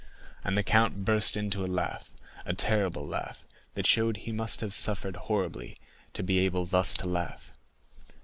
[0.43, 2.09] And the count burst into a laugh;
[2.43, 3.43] a terrible laugh,
[3.75, 5.77] that showed he must have suffered horribly
[6.13, 7.51] to be able thus to laugh.